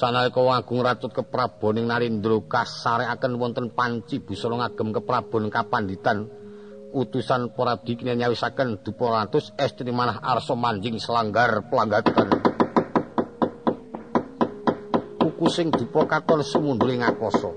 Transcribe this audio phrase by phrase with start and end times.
[0.00, 6.24] Sanalika Agung Ratut kepraboning Narendra kasarekaken wonten panci busana ngagem keprabon kapanditan
[6.96, 12.32] utusan para dikine nyawisaken dupa ratus estri manah arsa manjing selanggar pelanggatan.
[15.20, 17.52] Kuku sing dupa katon sumunduling akasa.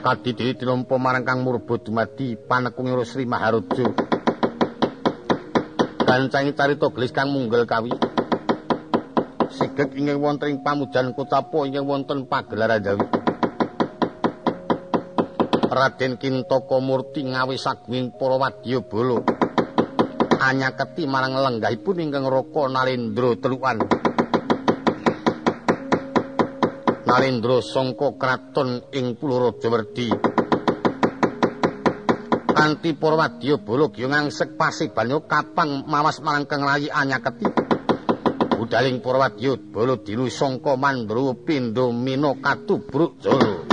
[0.00, 3.84] Kadidiri dinampa marang Kang Murba dumadi panekung Sri Maharaja.
[6.08, 8.09] Gancangi carita gelis kang munggel kawi.
[9.70, 13.06] Sigek ingkang wonten ing pamujan Kutapa ingkang wonten pagelaran Jawi.
[15.70, 19.22] Raden Kintaka Murti ngawi sagunging para wadya bala.
[20.42, 23.78] Anyaketi marang lenggahipun ingkang Raka Nalendra Telukan.
[27.06, 30.10] Nalendra sangka kraton ing Pulau Rajawerdi.
[32.50, 37.59] Kanthi para wadya bala gyung ngangsek pasibanyo kapang mawas marang Kang Rayi Anyaketi.
[38.70, 43.69] Budaling Purwadyut bala dinu sangka mandru pindha mina katubruk jala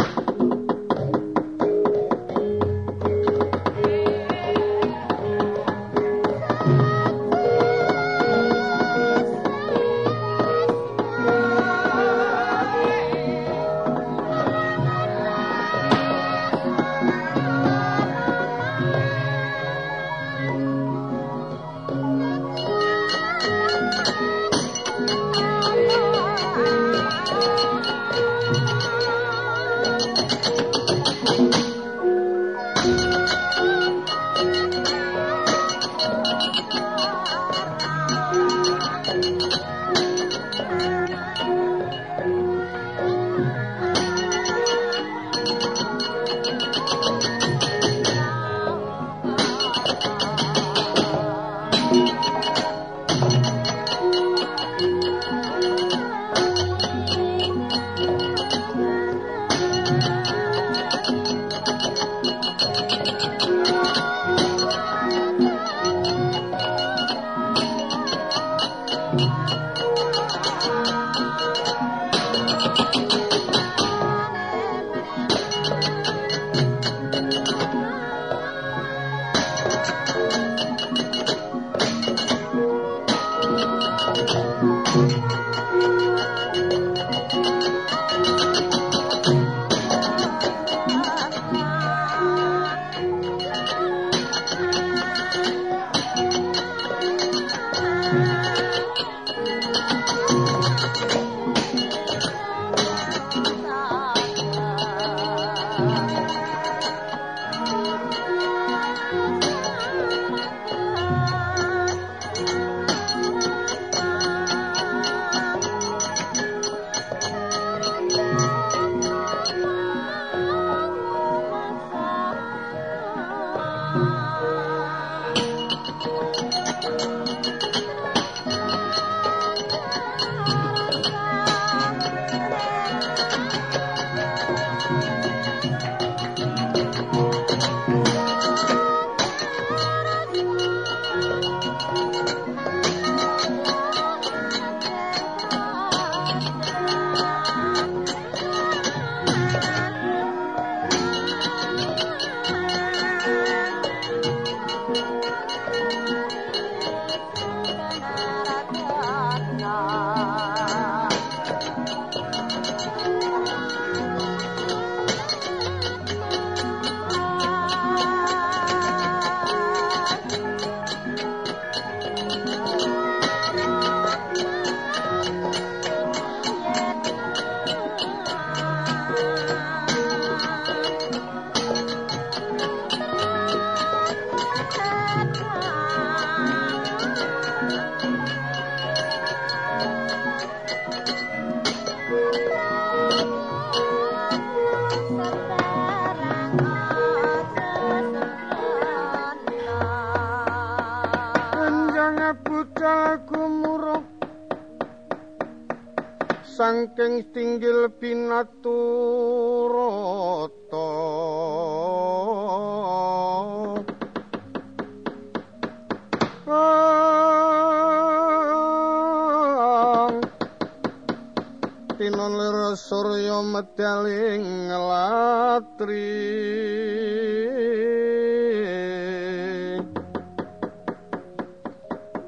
[223.57, 226.13] medaling latri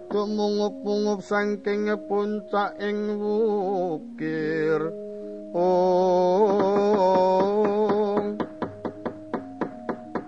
[0.10, 4.90] tumungup-mungup saking puncak ing wukir.
[5.54, 6.66] Oh.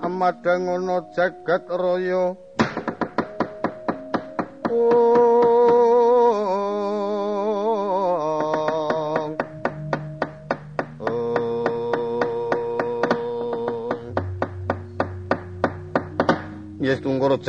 [0.05, 2.37] Amadang ana jagat raya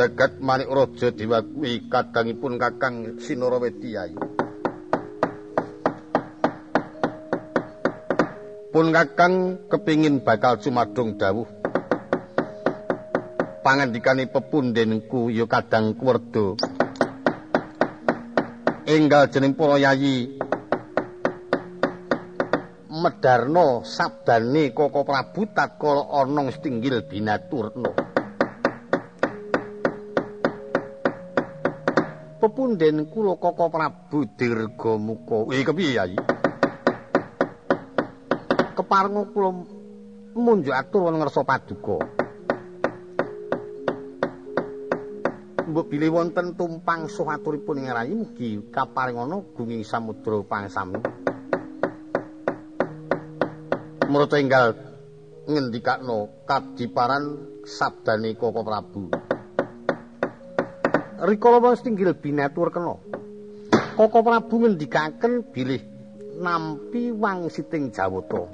[0.02, 4.18] jagat manik raja diwakui kadangipun Kakang Sinarawedi ayu.
[8.74, 11.46] Pun Kakang kepingin bakal cumadung dawuh.
[13.62, 16.58] Pangandikane pepundenku ya kadang kuwerda.
[18.90, 20.34] Enggal jeneng para yayi
[22.90, 28.01] Medarno sabdane Koko Prabu tatkala ana stinggil binaturna.
[32.52, 35.48] Pepunden kula Koko Prabu Dirgamuka.
[35.56, 36.20] Eh kepiye Yayi?
[38.76, 39.50] Keparenga kula
[40.36, 41.96] munjuk atur wonten ngersa paduka.
[45.64, 51.00] Mbok bilih wonten tumpang suh aturipun ing rayi mugi kaparingana gunging samudra pangsami.
[54.12, 54.76] Mrata enggal
[55.48, 57.24] ngendikakno kadiparan
[57.64, 59.31] sabdane Koko Prabu.
[61.22, 62.98] Rikala wong stinggil binatur kena.
[63.94, 65.82] Koko Prabu ngendikaken bilih
[66.42, 68.50] nampi wang siting Jawata.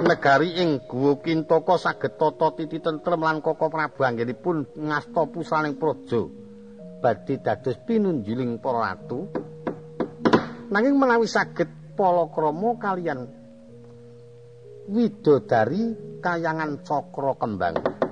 [0.00, 6.26] Negari ing Guwa Kintaka saged tata titi tentrem lan Koko Prabu anggenipun ngasta pusaning praja
[7.00, 9.30] badhe dados pinunjuling para ratu.
[10.68, 13.24] Nanging menawi saged palakrama kalian
[14.90, 18.09] widodari kayangan cakra kembang.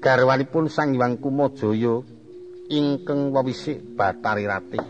[0.00, 2.00] Garwanipun Sang Hyang Kumajaya
[2.72, 4.80] ingkang wewisik Batari Ratih.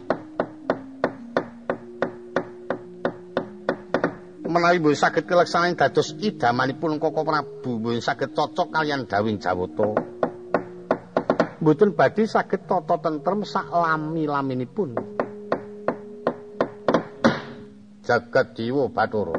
[4.50, 9.94] Menawi mboten saged keleksanan dados idamanipun Koko Prabu mboten saged cocok kalian dawing Jawata.
[11.58, 14.94] Mboten badhe saged tata tentrem sak lami-laminipun.
[18.06, 19.38] Jagat Dewa Bathara.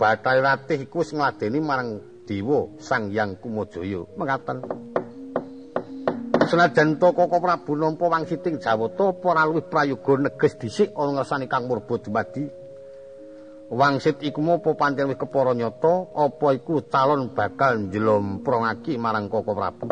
[0.00, 4.08] Bathara Ratih iku sing ngladeni marang Dewa Sang Hyang Kumajaya.
[4.16, 4.64] Mengaten.
[6.48, 11.68] Senajan to Koko Prabu nampa wangsiting Jawata ora luwih prayoga neges dhisik ana ngersani Kang
[11.68, 12.48] Murba dumadi.
[13.70, 19.86] Wangsit iku apa pancen wis kepara nyata apa iku calon bakal njlomprongake marang Koko Prabu.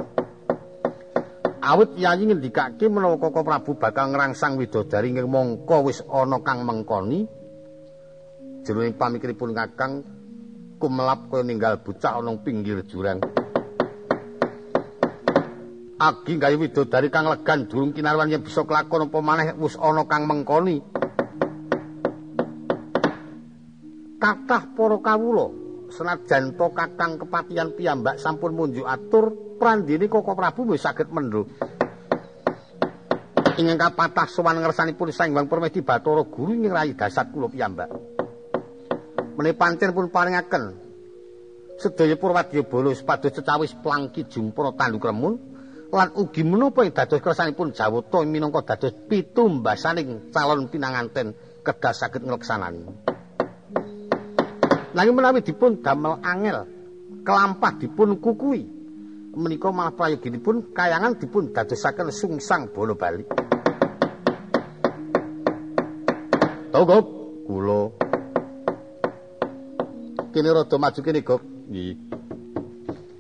[1.61, 7.38] Awit yayi ngendikake menawa Koko Prabu bakal ngrangsang widodari mongko wis ana kang mengkoni
[8.69, 10.05] jroning pamikiripun Kakang
[10.77, 13.25] kumelap kaya ninggal bocah ana pinggir jurang.
[15.97, 20.29] Agi gawe widodari kang legan durung kinarwan yen bisa kelakon apa maneh wis ana kang
[20.29, 20.85] mengkoni.
[24.21, 25.47] Kathah para kawula
[25.89, 31.49] senajan to Kakang kepatian piyambak sampun munjuk atur prandini Koko Prabu wis saged mendho.
[33.59, 37.91] Ingkang kapatah sowan ngersanipun Sang Hyang Permedi Bathara Guru ing rayi dasar kula piyambak.
[39.39, 40.75] Mene pancen pun paringaken
[41.79, 45.39] sedaya Purwadya Bala sepados cecawis plangki jumpra tanduk remun
[45.95, 52.83] lan ugi menapa dados kersanipun Jawata minangka dados pitumbasaning calon pinanganten kedah saged ngleksanani.
[54.93, 56.67] Nanging menawi dipun damel angel
[57.23, 58.67] kelampah dipun kukui
[59.39, 63.31] menika malah prayoginipun kayangan dipun dadosaken sungsang bola balik.
[66.69, 67.07] Togop
[67.49, 68.09] kula
[70.39, 71.43] kene rada maju kene gok.
[71.67, 71.99] Nggih.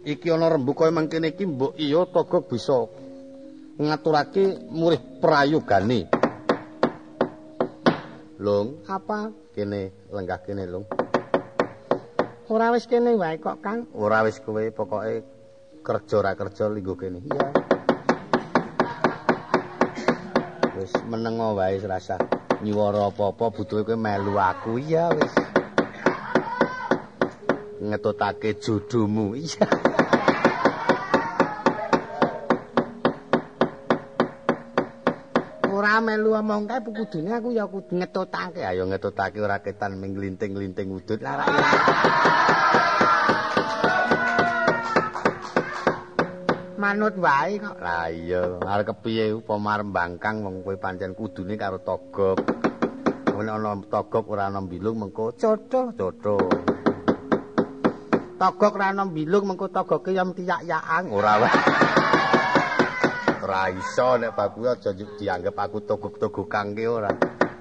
[0.06, 2.86] Iki ana rembuka mangkene iki mbok iya togok bisa
[3.74, 6.06] ngaturake murih prayogane.
[8.38, 9.34] Long apa?
[9.50, 10.86] Kene lenggah kene Long
[12.46, 13.90] Ora wis kene wae kok Kang.
[13.98, 15.26] Ora wis kowe pokoke
[15.82, 17.18] kerja ra kerja linggo kene.
[17.26, 17.46] Iya.
[20.78, 22.14] Wis menengo wae rasa
[22.62, 24.78] nyuwara apa-apa butuhe kowe melu aku.
[24.78, 25.47] Iya wis
[27.80, 29.34] ngetutake jodomu.
[29.38, 29.66] Iya.
[35.70, 38.66] Ora melu omong kae kudune aku ya kudu ngetutake.
[38.66, 41.46] Ayo ngetutake ora ketan menglinting-linting udut lara.
[46.78, 47.78] Manut wae kok.
[47.78, 52.38] Lah iya, arep kepiye upama mbangkang wong kowe pancen kudune karo togok.
[53.38, 56.67] Nek ana togok ora ana bilung mengko cocok-cocok.
[58.38, 61.50] Togok ra ana mbilung mengko togoke ya tiyak-yakan ora wae
[63.42, 67.10] ora iso nek babu aja dianggep aku togok-togok kangke ora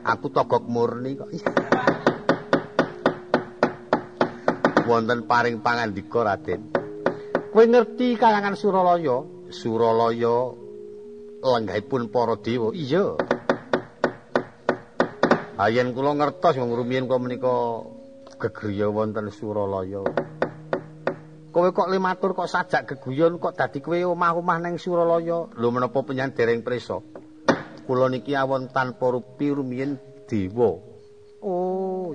[0.07, 1.27] Aku togok murni kok.
[4.87, 6.71] Wonten paring pangandika Raden.
[7.51, 9.27] Kowe ngerti kayangan Suralaya?
[9.51, 10.55] Suralaya
[11.43, 12.71] lenggahipun para dewa.
[12.71, 13.19] Iya.
[15.59, 17.83] Ayen kula ngertos wong rumiyin kula menika
[18.39, 20.07] gegriya wonten Suralaya.
[21.57, 25.49] Kowe kok limatur kok sajak geguyon kok dadi kowe omah-omah ning Suralaya.
[25.57, 27.01] Lho menapa penyan dereng prisa?
[27.81, 29.97] Kula niki awon tanpa rupi rumiyin
[30.29, 30.77] dewa.
[31.41, 32.13] Oh.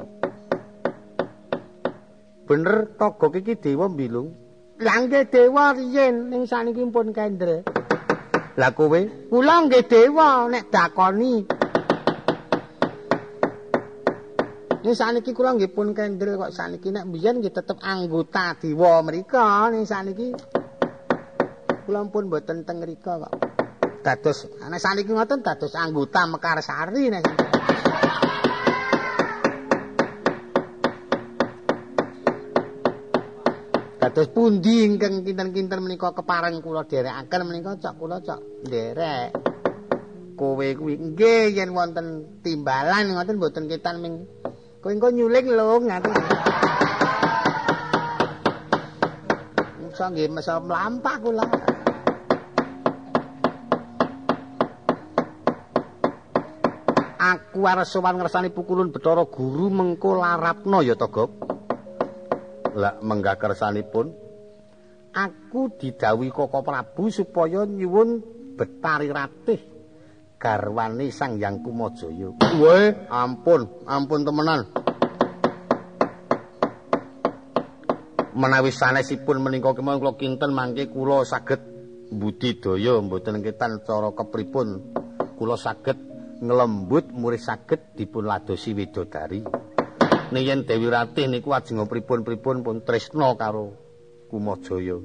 [2.47, 4.31] Bener togok iki dewa mbilung.
[4.79, 7.67] Lah nggih dewa riyen ning saniki pun kendre.
[8.55, 9.27] Lah kowe?
[9.27, 11.62] Kula nggih dewa nek dakoni.
[14.83, 19.71] Ning saniki kula nggih pun kendre kok saniki nek biyen nggih tetep anggota dewa mriku
[19.71, 20.35] ning saniki.
[21.87, 23.33] Kula pun mboten teng mriku kok.
[24.03, 27.23] Dados nek saniki ngoten dados anggota Mekarsari nek
[34.03, 39.31] Dados pundi ingkang kinten-kinten menika kepareng kula dherekaken menika cok kula cok nderek.
[40.35, 44.27] Kowe kuwi nggih yen wonten timbalan ngoten mboten ketan ming
[44.83, 46.15] kowe engko nyuling lho ngaten.
[49.79, 51.47] Musa nggih mesa mlampah kula.
[57.23, 61.31] Aku arep sowan ngersani pukulun Bathara Guru mengko larapno ya Togok.
[62.75, 64.11] Lah menggah kersanipun
[65.15, 68.25] aku didhawuhi Koko Prabu supaya nyuwun
[68.59, 69.72] Betari Ratih
[70.43, 72.35] garwane Sang Hyang Kumajaya.
[72.59, 74.67] Weh, ampun, ampun temenan.
[78.35, 81.63] Menawi sanesipun menika kemawon kula kinten mangke kula saged
[82.11, 84.83] budidaya mboten ketan cara kepripun
[85.39, 86.01] kula saged
[86.43, 89.47] nglembut murid saged dipun ladosi widodari.
[90.33, 93.79] Nek yen Dewi Ratih niku ajeng pripun-pripun pun tresna karo
[94.33, 94.97] Kumajaya.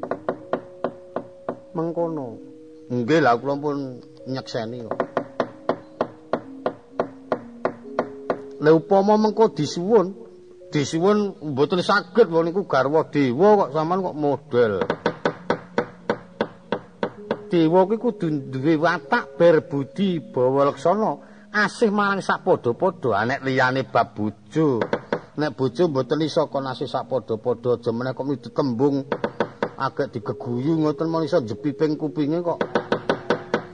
[1.75, 2.39] Mengkono.
[2.88, 5.07] Nggih lah kula pun nyekseni kok.
[8.58, 10.14] Lha upama mengko disuwun,
[10.74, 14.74] disuwun mboten saged wong niku garwa dewa kok sampean kok model.
[17.48, 21.12] Dewa kuwi kudu duwe watak berbudi bawa leksana
[21.54, 24.84] asih marang sak padha-padha anek liyane bab bojo.
[25.38, 29.06] nek bojo mboten iso kon asih sak padha-padha aja meneh kok ditembung
[29.78, 32.58] agak digeguyu ngoten men iso jepiping kupinge kok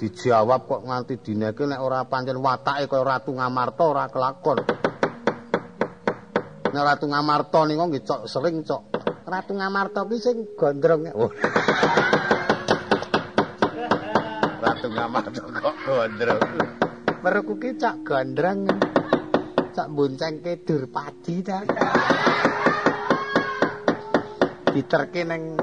[0.03, 4.60] dijawab kok nganti dineke nek ora pancen watake kaya ratu ngamarta ora kelakon.
[6.75, 8.83] Nek ratu ngamarta niku nggih cok sering cok.
[9.24, 11.07] Ratu ngamarta kuwi sing gondrong.
[11.15, 11.31] Oh.
[14.67, 16.43] ratu ngamarta kok gondrong.
[17.24, 18.67] Meruku ki cak gondrong.
[19.72, 21.63] Sak boncengke dur padi ta.
[24.75, 25.55] Diterke ning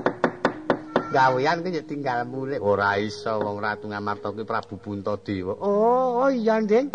[1.11, 2.63] gawean ki tinggal mulih.
[2.63, 5.59] Ora iso wong Ratu Ngamarta ki Prabu Puntadewa.
[5.59, 6.95] Oh, oh iya, Nding.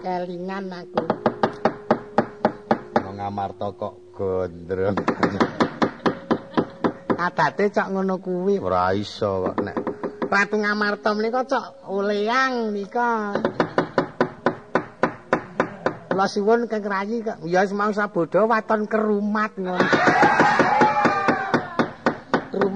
[0.00, 1.04] Kelingan aku.
[3.04, 4.96] Wong Ngamarta kok gondrong.
[7.26, 8.60] Adate cok ngono kuwi.
[8.60, 9.76] Ora iso kok nek
[10.26, 13.36] Ratu Ngamarta menika cok oleang nika.
[16.16, 19.84] kula suwun Kang Rayi kok ya semang sabodho waton kerumat ngono.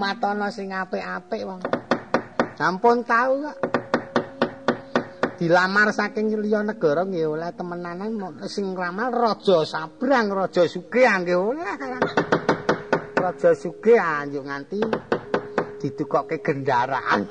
[0.00, 1.60] Rumatono sing apik-apik wong.
[2.56, 3.56] Sampun tau kok.
[5.36, 8.08] Dilamar saking liya negara nggih oleh temenanan
[8.48, 11.68] sing nglamar raja sabrang, raja sugih nggih oleh.
[13.12, 14.80] Raja sugih anjuk nganti
[15.84, 17.28] ditukokke kendaraan.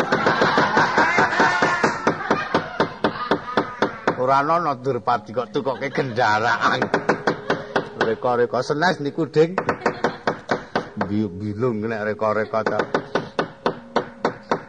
[4.21, 6.85] ora ana Durpati kok tukoke kendaraan.
[7.97, 9.57] Reka-reka senes niku ding.
[11.09, 12.79] Bilung nek reka-reka ta.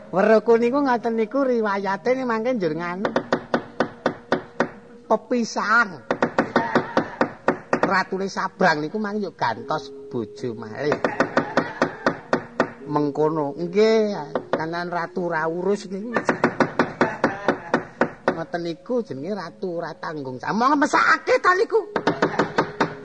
[0.08, 3.08] Weruku niku ngaten niku riwayate ning mangke njur nganu.
[5.04, 6.00] Pepisahan.
[7.84, 10.96] Ratune Sabrang niku mangke yo gantos bojo malih.
[12.88, 13.52] Mengkono.
[13.60, 14.16] Nggih,
[14.56, 16.16] kanan ratu ra urus niku.
[18.40, 20.40] ngoten niku jenenge ratu ora tanggung.
[20.40, 21.92] Monggo mesake ta niku.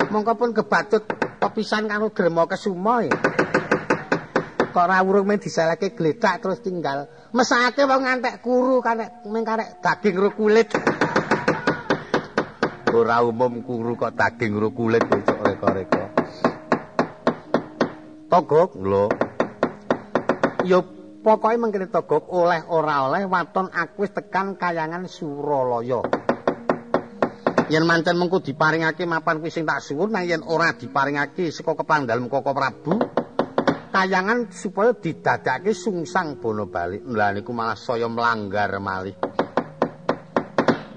[0.08, 1.04] Monggo pun kebatut
[1.46, 3.14] pepisan karo Grema Kesuma ya.
[4.74, 7.08] Kok ora urung men disalake gledak terus tinggal.
[7.32, 10.74] Mesake wong ngantek kuru karek mung karek daging ro kulit.
[12.92, 16.04] Ora umum kuru kok daging ro kulit cocok reka-reka.
[18.28, 19.06] Togok lho.
[20.66, 20.82] Yo
[21.24, 26.25] pokoke mengkene togok oleh ora oleh waton aku tekan kayangan Suralaya.
[27.66, 32.30] Yen mancen mengko diparingake mapan kuwi sing tak suwun nang yen ora diparingake saka kepandhalem
[32.30, 33.02] Koko Prabu
[33.90, 39.16] kayangan supaya didadake sungsang bono bali lha niku malah saya melanggar malih.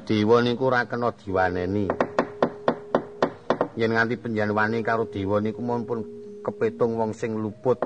[0.02, 1.87] Dewa niku ora kena diwaneni.
[3.78, 6.00] Yen nganti panjenengan karo dewa niku mumpun
[6.42, 7.78] kepetung wong sing luput.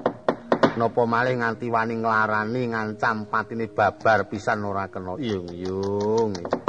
[0.72, 5.20] Napa malih nganti wani nglarani ngancam patine babar pisan ora kena.
[5.20, 6.61] Yung-yung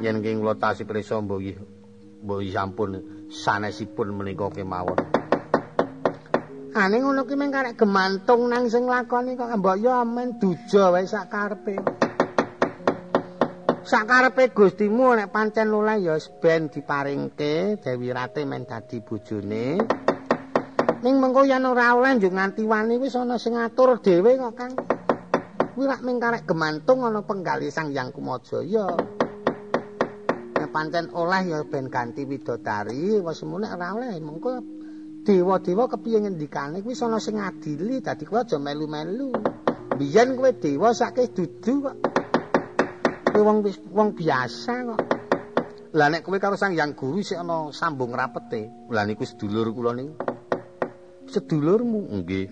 [0.00, 1.40] yen king kula tasih prisa mbuh
[2.24, 2.90] mbuh sampun
[3.30, 4.98] sanesipun menika kemawon
[6.74, 11.04] ane ngono ki meng karek gemantung nang sing lakoni kok mbok yo amen duja wae
[11.04, 11.76] sak karepe
[13.84, 19.66] sak karepe Gustimu nek pancen luleh ya ben diparingke Dewi Rati men dadi bojone
[21.00, 24.72] Ning mengko yen ora oleh njuk nganti wani wis ana sing ngatur dhewe kok Kang.
[25.72, 28.84] Kuwi rak ming karek gemantung ana penggali Sang Hyang Kumajaya.
[29.00, 29.29] Nek
[30.70, 34.62] pancen oleh ya ben ganti widodari, wis semune ora oleh mengko
[35.26, 39.30] dewa-dewa kepiye ngendikane kuwi ana sing ngadili dadi kowe aja melu-melu.
[39.98, 41.96] Biyen kowe dewa sakke dudu kok.
[43.30, 43.58] Kowe wong
[43.92, 45.00] wong biasa kok.
[45.92, 48.88] Lah nek kowe karo Sang Hyang Guru sik ana sambung rapete.
[48.88, 50.30] Lah niku sedulur kula niku.
[51.30, 52.50] sedulurmu nggih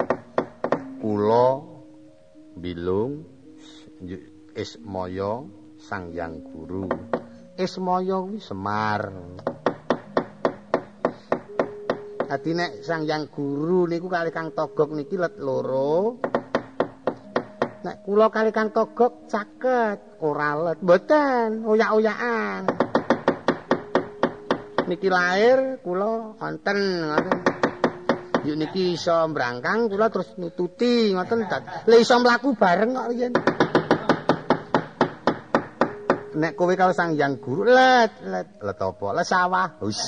[1.03, 1.49] kula
[2.55, 3.27] bilung
[4.55, 5.43] Ismaya
[5.83, 6.87] Sang Yang Guru
[7.59, 9.11] Ismaya kuwi Semar.
[12.31, 16.23] Dadi nek Sang Yang Guru niku kali Kang Togok niki let loro.
[17.83, 20.79] Nek kula kali Kang Togok caket ora let.
[20.87, 22.63] Mboten oyak-oyakan.
[24.87, 26.79] Niki lahir kula wonten
[27.11, 27.37] ngoten.
[28.47, 31.43] Yuk niki iso mbrangkang kula terus nututi ngoten.
[31.91, 33.35] Lah iso mlaku bareng kok yen.
[36.39, 39.07] Nek kowe karo Sang Hyang Guru let let let apa?
[39.11, 39.75] Let sawah.
[39.83, 39.99] Wis.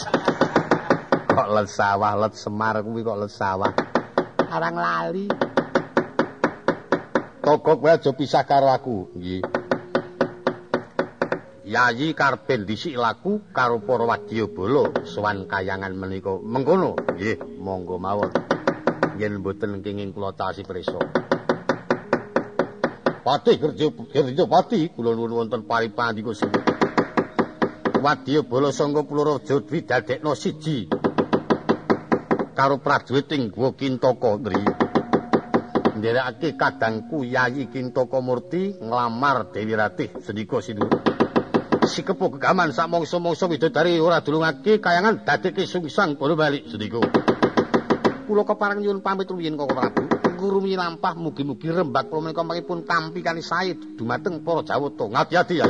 [1.27, 3.75] kok let sawah, let Semar kuwi kok let sawah.
[4.47, 5.27] Arang lali.
[7.43, 9.11] Togok wae aja pisah karo aku.
[9.19, 9.43] Nggih.
[11.67, 16.39] Yayi karpen dhisik laku karo para wadyabala sowan kayangan menika.
[16.39, 18.31] Mengkono, nggih, monggo mawon.
[19.19, 21.20] Yen mboten kenging kula tasih prisa.
[23.21, 26.49] Pati kerja kerja pati kula nuwun wonten paripandi Gusti.
[28.01, 30.89] Wadyabala sangga Puraraja Dwi dadekno siji
[32.57, 34.65] karo prajurit ing Gua Kintaka Dri.
[36.01, 41.11] Nderekake kadangku Yayi Kintaka Murti nglamar Dewi Ratih sedika sinuwun.
[41.91, 47.03] sikepo kegaman sak mongso-mongso widodari ora dulungake kayangan dadeke sungsang padha bali sediko.
[48.25, 50.00] Kula kepareng nyuwun pamit rumiyin Prabu.
[50.41, 55.05] Guru lampah mugi-mugi rembak kula menika pun tampi kani sae dumateng para Jawata.
[55.05, 55.69] Ngati-ati ya.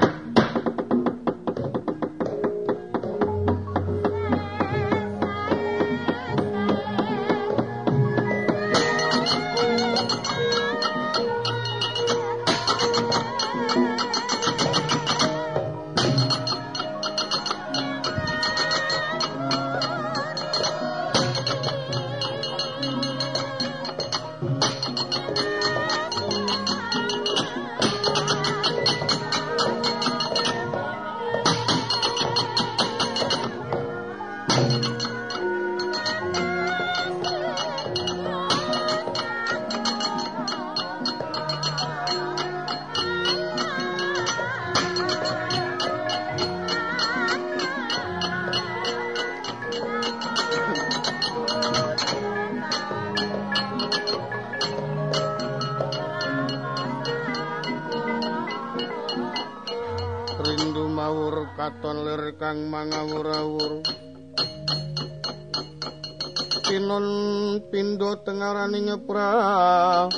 [68.25, 70.09] Tengarani pra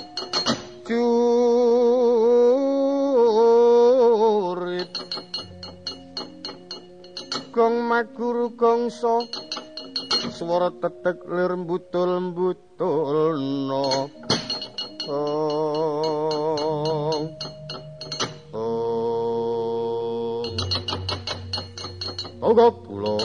[0.86, 1.02] curit.
[7.50, 9.26] Gong maguru gongso
[10.36, 13.36] swara tetek lir mbutul mbutul
[13.68, 13.86] no
[15.10, 16.41] oh
[22.42, 23.22] oh pulo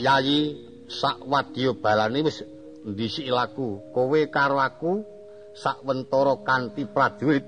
[0.00, 2.40] yayi sak wadya balane wis
[2.84, 3.80] ndisi laku.
[3.92, 5.04] Kowe karo aku
[5.56, 7.44] sakwentara kanthi prajurit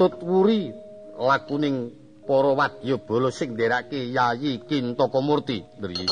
[0.00, 0.72] tut wuri
[1.20, 1.92] lakuning
[2.24, 6.06] para wadyabala sing nderake Yayi Kintaka Murti ndri.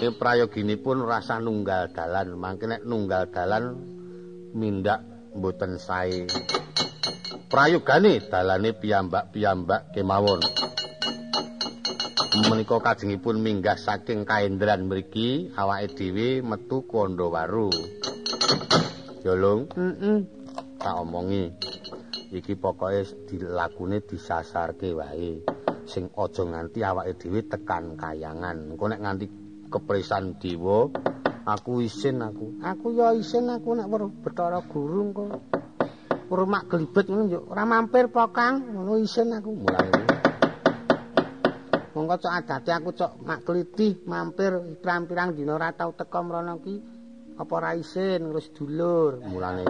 [0.00, 2.32] E prayoginipun rasa nunggal dalan.
[2.40, 3.76] Mangke nek nunggal dalan
[4.56, 5.04] mindak
[5.36, 6.24] mboten sae
[7.50, 10.38] prayogane dalane piyambak-piyambak kemawon.
[12.46, 17.74] Menika kajengipun minggah saking kaendran mriki awake dhewe metu Kondowaru.
[19.26, 20.24] Ya Lung, heeh.
[20.78, 21.50] Tak omongi.
[22.30, 25.42] Iki pokoke dilakune disasarke wae.
[25.90, 28.78] Sing aja nganti awake dhewe tekan kayangan.
[28.78, 29.26] Engko nek nganti
[29.66, 30.86] kepresan dewa,
[31.44, 32.62] aku isin aku.
[32.62, 35.26] Aku ya isin aku nek weruh Bathara Guru engko.
[36.30, 39.50] Weruh mak glibet ngono yo ora mampir po Kang, ngono isin aku.
[39.50, 40.02] Mulane.
[41.90, 43.18] Monggo cok adate aku cok.
[43.26, 44.78] Mak kliti mampir.
[44.78, 46.74] Pirang-pirang dina ora tau teka mrono ki.
[47.34, 48.30] Apa ora isin?
[48.30, 49.18] Ngurus dulur.
[49.26, 49.66] Mulane.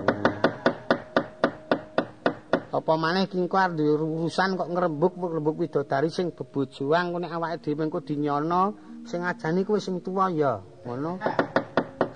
[2.76, 8.04] Apa maneh ki engko urusan kok ngrembug ngrembug widodari sing bebojoan nek awake dhewe engko
[8.04, 8.76] dinyono
[9.08, 11.24] sing ajani kuwi sing tuwa ya ngono.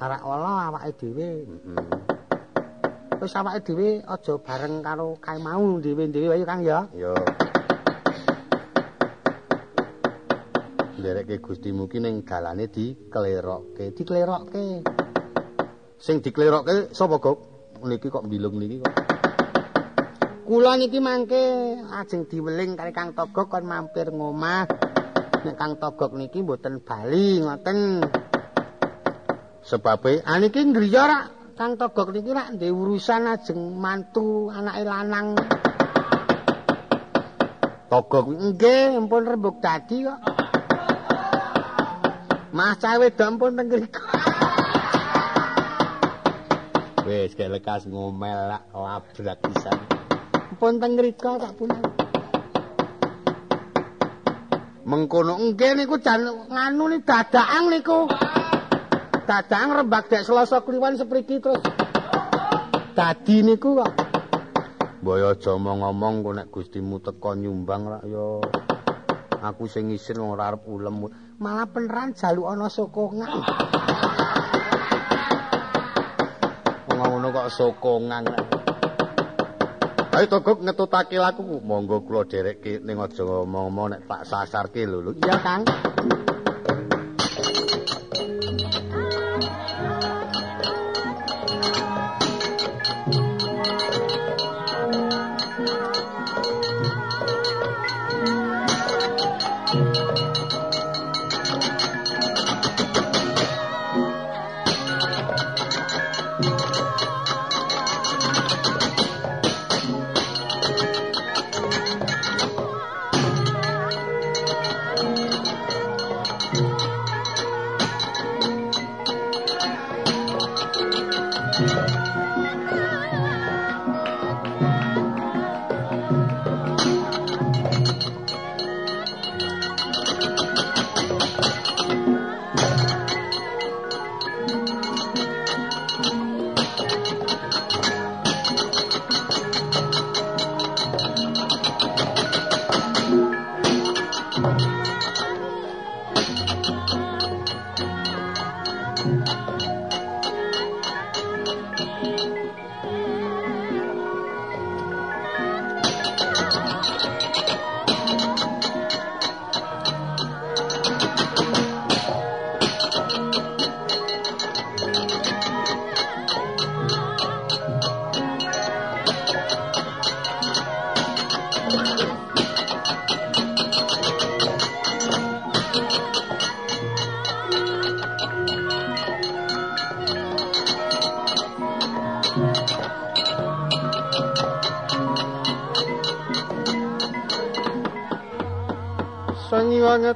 [0.04, 1.48] Arak ala awake dhewe.
[1.48, 2.13] Heeh
[3.20, 7.14] wis awake dhewe aja bareng karo kae mau dhewe-dhewe ayo Kang ya yo
[11.04, 14.80] nderekke Gustimu ki ning dalane diklerokke, diklerokke.
[16.00, 17.38] Sing diklerokke sapa, Gok?
[17.84, 18.94] Niki kok mbilung niki kok.
[20.48, 24.64] Kula niki mangke ajeng diweling kali Kang Togok kon mampir ngomah.
[25.44, 28.00] Nek Kang Togok niki mboten bali ngoten.
[29.60, 31.24] Sebabe aniki ngriya rak
[31.54, 35.38] Kang Togok niki rak ndek urusan ajeng mantu anake lanang.
[37.86, 40.18] Togok nggih, ampun rembug dadi kok.
[42.50, 44.02] Mas cawe dampun teng ngriku.
[47.06, 49.78] Wis kek lekas ngomel lak labrak pisan.
[50.58, 51.70] Pun teng ngriku tak pun.
[54.82, 58.10] Mengkono nggih niku jan nganu ni dadakan niku.
[59.24, 61.64] Dadakan rembag dek Selasa Kliwon sepriki terus.
[62.92, 63.92] Dadi niku kok.
[65.00, 68.44] Mbaya aja ngomong kok nek Gustimu teko nyumbang rak ya.
[69.48, 71.08] Aku sing isin ora arep ulem.
[71.40, 73.32] malah peneran jaluk ana sokongan.
[76.92, 78.24] Ngono kok sokongan.
[80.14, 85.16] Ayo togok ngetutake laku, monggo kula derekke ning aja ngomong-ngomong nek tak sasarke lho.
[85.16, 85.64] Iya, Kang.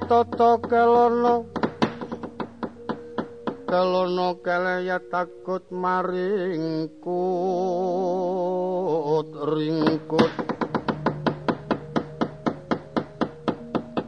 [0.09, 1.45] Tata kelono.
[3.69, 6.97] Kelono keleya takut maringkut
[9.53, 10.33] ringkut.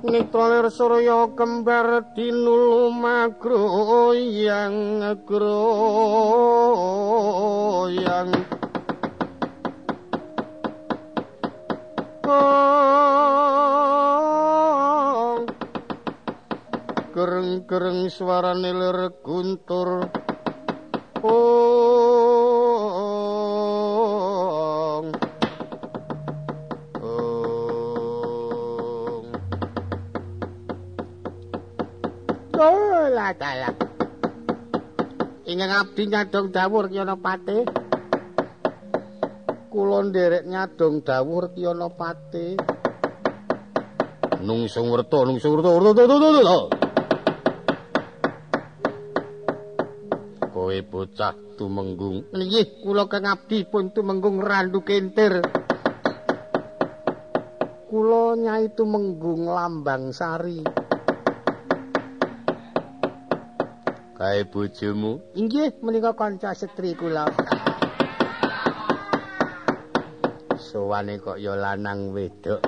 [0.01, 5.61] Nitrolir surya kembar dinulu magro yang groyang
[17.11, 20.09] gereng-gereng suarane lir guntur.
[21.21, 21.29] Ong.
[27.03, 29.27] Ong.
[32.55, 33.75] Dola dalah
[35.51, 37.67] ingkang abdi nyadong dawuh yana pate
[39.71, 42.59] kula nderek nyadong dawuh Retyana Pati.
[44.43, 45.71] Nungsung werta, nungsung werta.
[45.71, 46.80] Kowe
[50.91, 52.27] bocah tumenggung.
[52.35, 55.39] Nggih, kula kang abdi pun tumenggung randu kentir.
[57.87, 60.61] Kula nyai tumenggung lambang sari.
[64.19, 65.33] Kae bojomu?
[65.39, 67.31] Inggih, menika kanca setri kula.
[70.71, 72.63] sowane kok ya lanang wedok.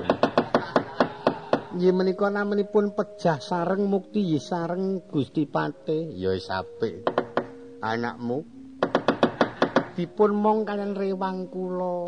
[1.73, 6.11] Nggih menika namanipun pejah sareng mukti sareng Gusti Pate.
[6.11, 7.12] Ya apik.
[7.83, 8.47] Anakmu
[9.99, 12.07] dipun mong kalian rewang kula.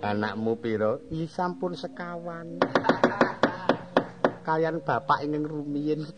[0.00, 0.96] Anakmu pira?
[1.12, 2.64] Nggih sampun sekawan.
[4.48, 6.08] kalian bapak ingin rumiyin.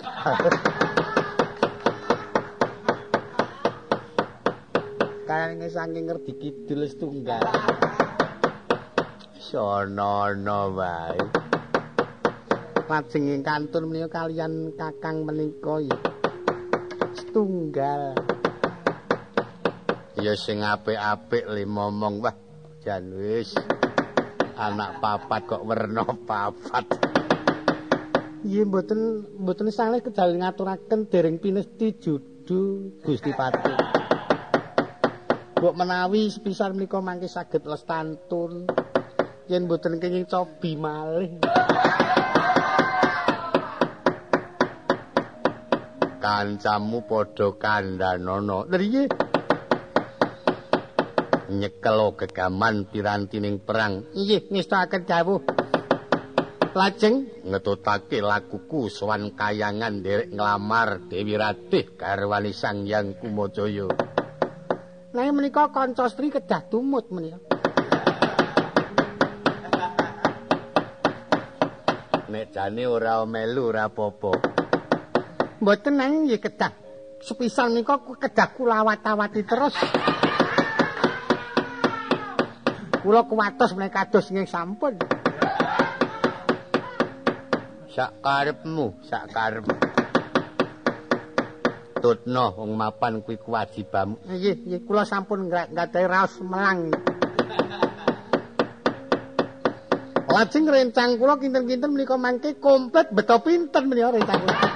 [5.26, 7.42] kayane saking ngerti kidul setunggal.
[9.34, 11.41] Sono-no wae.
[12.90, 15.78] Lajeng ing kantun menika kalian Kakang menika.
[17.14, 18.18] Setunggal.
[20.18, 22.34] Ya sing apik-apik le momong wah
[22.82, 23.54] jan wis.
[24.58, 26.86] Anak papat kok werna papat.
[28.42, 33.72] Iya mboten mboten saleh kejawi ngaturaken dereng pinesti judu Gusti Pati.
[35.62, 38.66] Mbok menawi sepisan menika mangke saged lestantun
[39.46, 41.38] yen mboten kenging cobi malih.
[46.22, 48.70] Kancamu padha kandhanono.
[48.70, 49.10] Nriye?
[51.50, 54.06] Nyekel gegaman pirantining perang.
[54.14, 55.42] Inggih, ngestaken dawuh.
[56.78, 63.90] Lajeng ngetutake lakuku sowan kayangan derek nglamar Dewi Ratih garwani Sang Hyang Kumajaya.
[65.12, 67.36] Nah menika kanca stri kedah tumut menika.
[72.32, 74.61] Nek jane ora melu ora apa-apa.
[75.62, 76.74] Mboten nang nggih kedah.
[77.22, 79.78] Sepisan menika kedah kula awat-awati terus.
[82.98, 84.98] Kula kuwatos menika kados nggih sampun.
[87.94, 89.74] Sak karepmu, sak karepmu.
[92.02, 94.26] tutno wong mapan kuwi kewajibanmu.
[94.26, 96.90] Nggih, nggih kula sampun nggadahi raos melang.
[100.26, 104.71] Lajeng rencang kula kinten-kinten menika mangke komplit beto pinten menika rencang kula.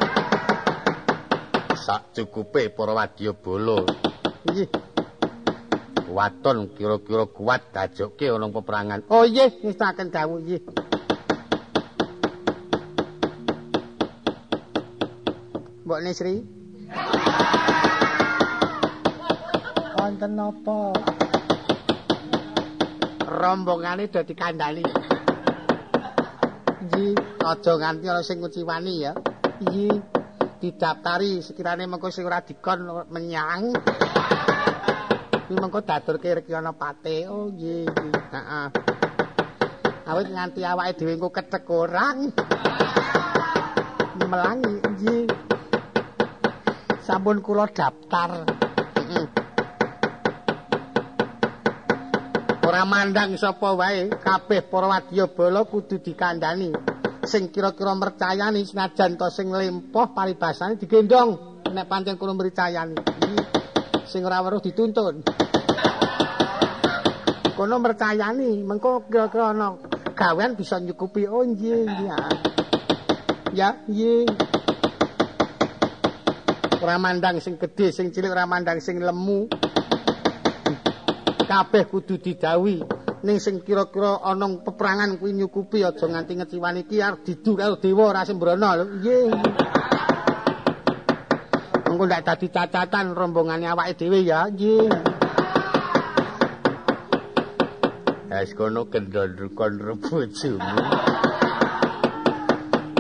[1.87, 3.87] Sak cukupe para wadyabala.
[4.51, 4.67] Nggih.
[6.11, 9.07] Waton kira-kira kuat dajoke ana peperangan.
[9.07, 10.67] Oh nggih, ngestaken dawuh nggih.
[15.87, 16.43] Mbok Nesri.
[19.95, 20.91] Wonten napa?
[23.31, 24.83] Rombongane dadi kandhani.
[26.83, 27.15] Nggih,
[27.47, 29.15] aja nganti ana sing nguciwani ya.
[29.63, 30.16] Nggih,
[30.59, 33.77] didaftari sekirane mengko sing ora dikon menyang.
[35.47, 37.29] Iki mengko dadurke rekyana pate.
[37.29, 37.87] Oh nggih,
[38.35, 38.67] heeh.
[40.07, 42.33] Awit nganti awake dhewe engko ketek orang.
[44.27, 45.47] Melangi, nggih.
[47.07, 48.43] sampun kula daftar.
[52.67, 56.96] Ora mandang sapa wae, kabeh para wadyabala kudu dikandhani.
[57.27, 62.95] Sing kira-kira mercayani senajan to sing lempoh paribasane digendong nek pancen kula mercayani.
[64.07, 65.27] Sing ora weruh dituntun.
[67.59, 69.75] Kono mercayani, mengko kira-kira ana
[70.15, 71.27] gawean bisa nyukupi.
[71.27, 72.11] Oh nggih, nggih.
[73.57, 74.29] Ya, nggih.
[76.87, 79.51] ora mandang sing gedhe sing cilik ora mandang sing lemu
[81.51, 82.79] kabeh kudu didawi
[83.27, 88.15] ning sing kira-kira ana peperangan kuwi nyukupi aja nganti ngeciwani iki arep didu karo dewa
[88.15, 88.71] ora sembrono.
[89.03, 89.35] Nggih
[91.91, 94.87] engko ndak dadi cacatan rombongane awake dhewe ya nggih
[98.37, 100.77] Es kono kendhon kon rebojomu.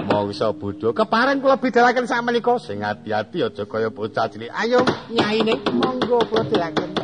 [0.06, 0.96] mangsa bodho.
[0.96, 2.56] Kepareng kula bidalaken sak menika.
[2.56, 4.48] Sing ati-ati aja kaya bocah cilik.
[4.48, 4.80] Ayo
[5.12, 6.95] nyaine monggo kula delaken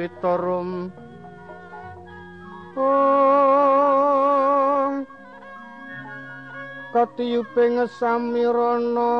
[0.00, 0.88] puspitorum
[2.80, 2.94] Om
[6.90, 9.12] Katiyuping samirana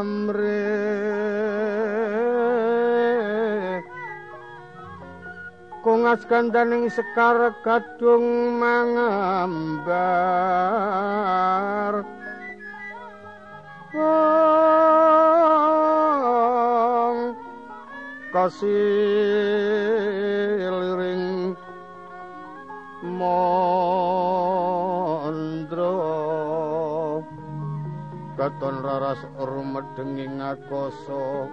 [0.00, 0.72] amre.
[5.84, 9.90] Kungas gandaning sekar kadung mangambar
[18.50, 18.66] kasih
[20.66, 21.54] liring
[23.14, 23.62] mondro
[28.34, 31.46] katon raras rumedeng ing akasa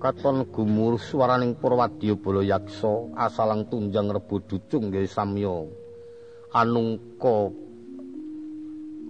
[0.00, 5.68] katon gumur swaraning purwadya bala yaksa asalang tunjang rebu ducung nggih samya
[6.52, 7.52] anungka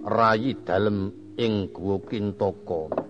[0.08, 3.08] rayi dalem ing guwa kintaka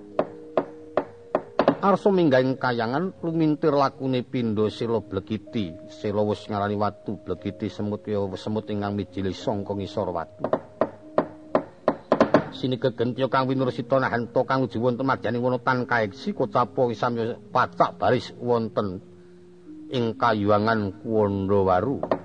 [1.78, 8.18] arsa minggahing kayangan lumintir lakune pindha sila blegiti sila wis ngarani watu blegiti semut ya
[8.34, 10.50] semut ingkang mijili sangka ngisor watu.
[12.50, 18.34] Sini kegentya kang winursita nahanto kang uji wonten madyaning wonotan kaeksi kocapa samya pacak baris
[18.42, 18.98] wonten
[19.94, 22.17] ing kayuangan Kuwandawaru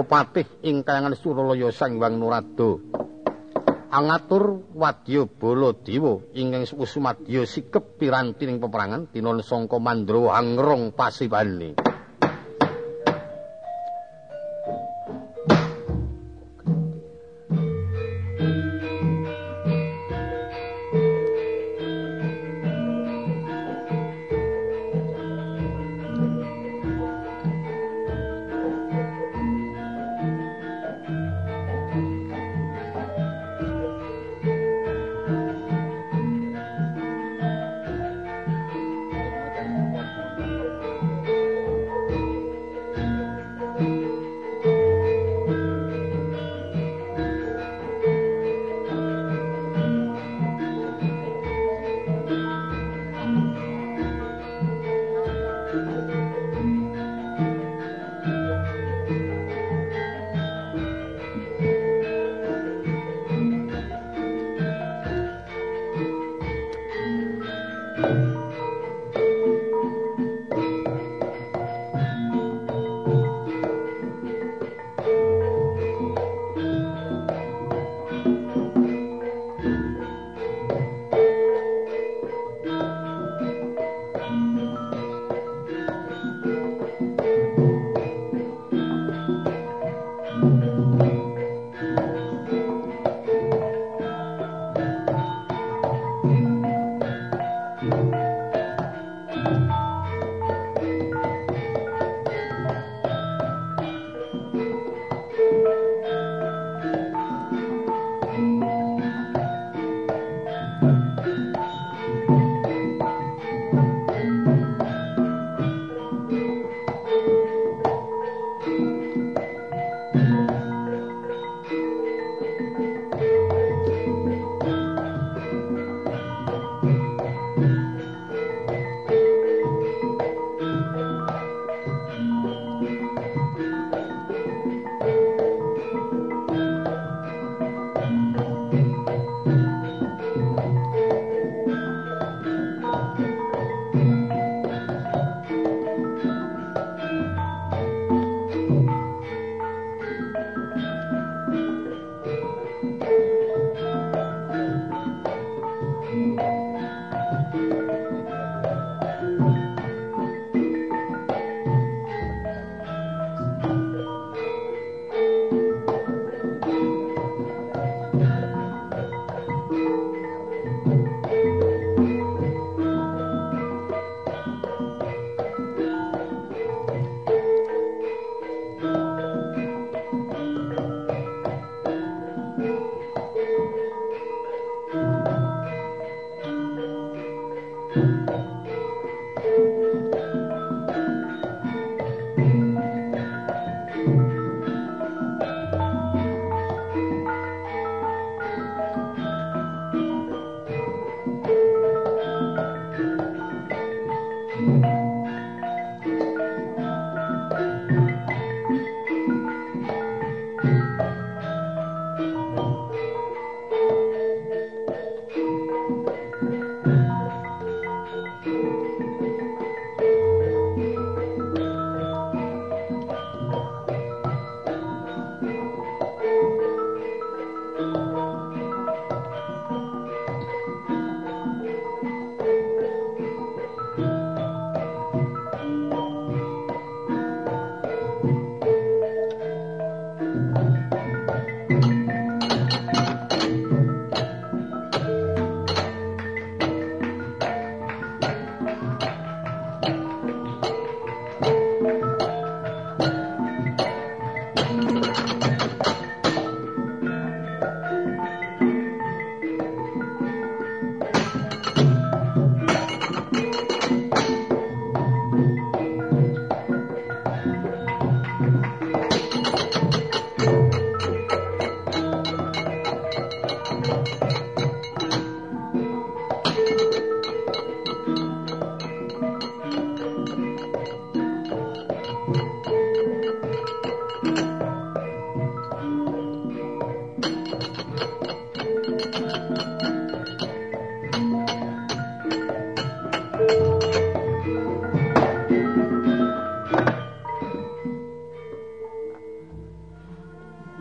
[0.00, 2.80] Pepatih ing kayangan Suralaya Sang Hyang Nurada.
[3.92, 11.89] Angatur wadya bala dewa ingkang susumadya sikep piranti ning peperangan dinon sangka Mandrawa angrong pasibane.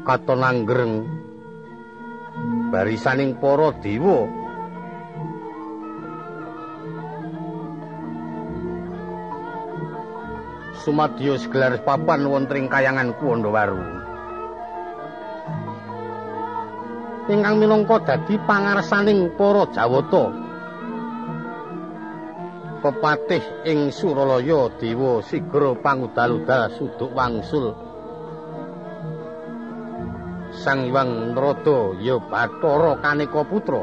[0.10, 1.06] Katon anggreng
[2.74, 4.26] barisaning para dewa.
[10.82, 13.78] Sumadyo segelar papan wonten ing kayangan Kuwandawaru
[17.30, 20.34] ingkang minangka dadi pangarsaning para Jawata.
[22.80, 27.76] Pepatih ing Suralaya Dewa Sigra pangudal-udal suduk wangsul
[30.60, 33.80] Sang Hyang Narada ya Bathara Kaneka Putra.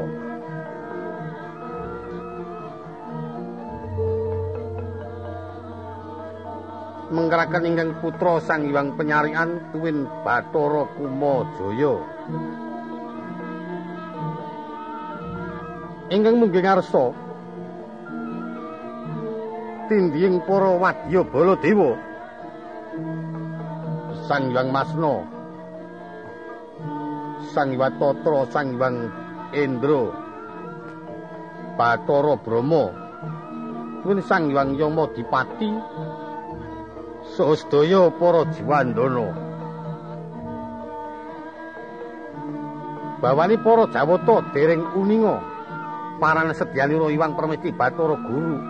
[7.09, 11.97] Mengkaraken ingkang putra Sang Hyang Penyarian tuwin Bathara Kumajaya.
[16.13, 17.09] Ingkang munggih ngarsa
[19.89, 21.97] tindhing para wadya baladewa.
[24.29, 25.36] Sang Hyang Masna
[27.57, 29.09] Sang Hyang Tatra Sang Hyang
[29.49, 30.13] Indra
[31.73, 32.93] Bathara Brahma.
[34.05, 35.73] Kuwi Sang Hyang Yama Dipati
[37.33, 39.33] sedaya para jiwandana.
[43.25, 45.41] Bawani para Jawata dereng uninga
[46.21, 48.61] paran sedyanira Iwang Permesti Bathara Guru.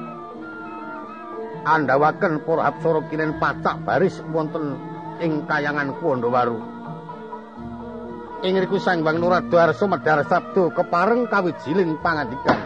[1.68, 4.80] Andhawaken para apsara kinen pacak baris wonten
[5.20, 6.77] ing kayangan Kuwandawaru.
[8.46, 12.60] Ing riku Sang Hyang Nuradarsa medhar sabda kepareng kawijiling pangandikan.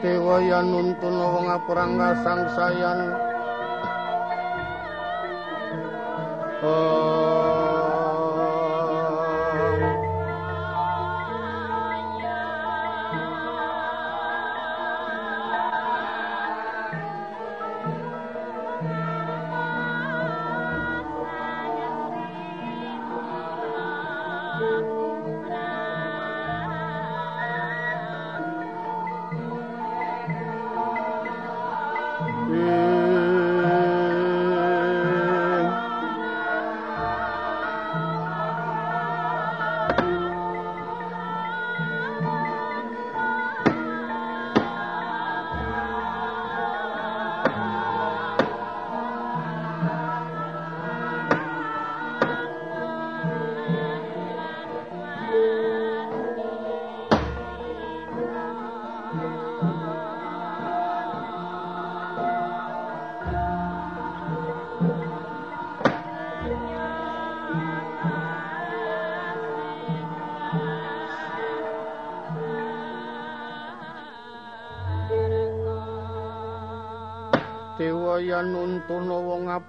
[0.00, 3.00] Dewa nuntun wong apurang kasangsayan
[6.64, 7.19] nuntun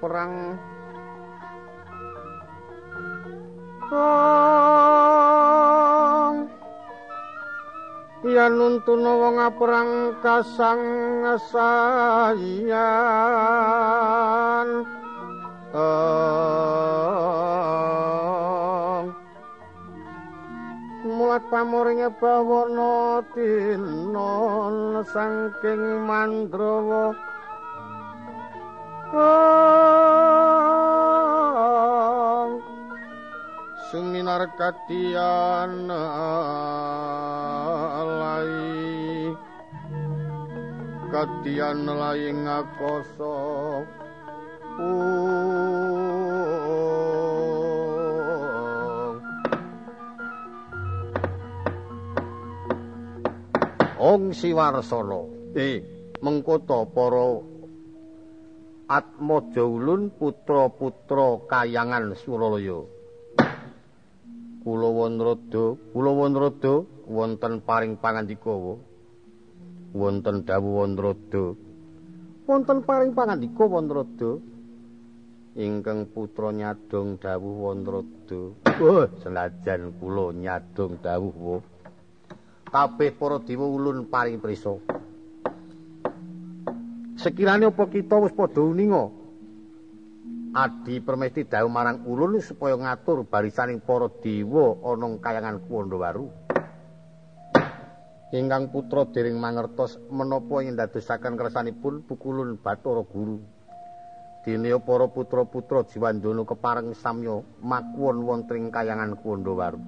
[0.01, 0.57] perang.
[8.21, 10.81] Yen nuntun wong perang kasang
[11.53, 12.81] sayan
[21.31, 27.15] mulat pamuringe bawana tinon saking mandrawa
[34.31, 35.91] suminar katian
[38.15, 38.55] lai
[41.11, 43.35] katian lai ngakoso
[54.01, 55.53] Ong Siwarsana.
[55.53, 55.77] Eh,
[56.25, 57.37] mengko to para
[58.89, 63.00] Atmaja Ulun putra-putra kayangan Suralaya.
[64.61, 68.53] Kula Wanrada, kula Wanrada wonten paring pangandika
[69.97, 71.57] wonten dawuh Wanrada.
[72.45, 74.37] Wonten paring pangandika Wanrada
[75.57, 78.41] ingkang putra nyadong dawuh Wanrada.
[78.77, 81.65] Wah, senajan kula nyadong dawuh
[82.71, 84.77] kabeh para dewa ulun paring prisa.
[87.19, 89.20] Sekirane apa kita wis padha uninga
[90.51, 96.27] Adi permesti dawuh marang ulun supaya ngatur barisaning para dewa ana kayangan Kuwandawaru.
[98.35, 103.39] Ingkang putra dering mangertos menapa ing dadosaken kersanipun pukulun Bathara Guru.
[104.43, 109.79] Dene para putra-putra Jiwandana kepareng samya makuwon wonten ing kayangan Kuwandawaru.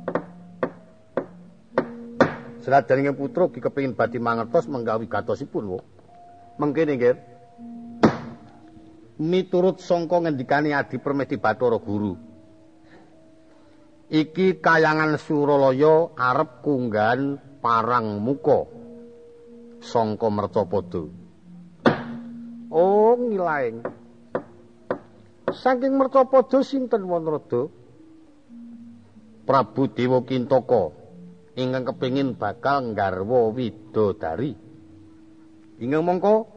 [2.63, 5.79] Ing putra ki kepengin badhe mangertos menggawi gatosipun, wo.
[6.55, 7.32] Mengkene nggih.
[9.23, 12.13] Miturut sangka ngendikane Adi Permesti Bathara Guru.
[14.11, 18.67] Iki kayangan Suralaya arep kunggahan parang muka
[19.79, 21.07] sangka Mercapada.
[22.73, 23.81] Oh, ngilaing.
[25.53, 27.71] Saking Mercapada sinten Wanrada?
[29.43, 30.95] Prabu Dewa Kintaka
[31.53, 34.55] ingkang kepingin bakal nggarwa widodari.
[35.83, 36.52] Ingkang mongko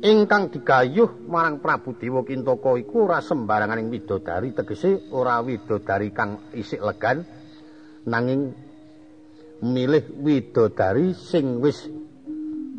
[0.00, 6.80] ingkang digayuh marang Prabu Dewa Kintaka iku ora sembaranganing widodari tegese ora widodari kang isik
[6.80, 7.24] legan.
[8.08, 8.56] Nanging
[9.60, 11.84] milih widodari sing wis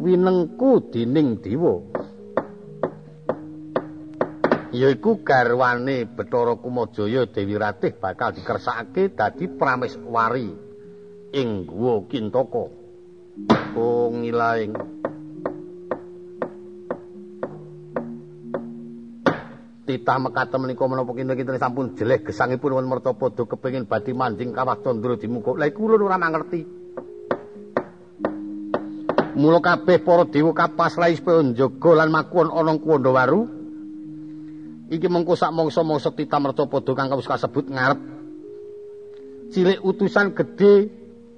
[0.01, 1.77] winengku dening dewa.
[4.71, 10.47] Yaiku garwane Bathara Kumajaya Dewi Ratih bakal dikersakake dadi prameswari
[11.35, 12.65] ing Guwa Kintaka
[13.75, 15.00] oh ngilaing
[19.91, 25.19] titah mekaten menika menapa kinten sampun jeleh gesangipun wonten Mertapada kepengin badhe manding kawah candra
[25.19, 25.51] dimuka.
[25.59, 26.63] Lah iku ora mangerti.
[29.35, 33.41] Mula kabeh para dewa kapas lae supaya njaga lan makuwon ana Kuwandawaru.
[34.91, 37.99] Iki mengko sak mangsa-mangsa titah Mertapada kang wis kasebut ngarep
[39.51, 40.87] cilik utusan gedhe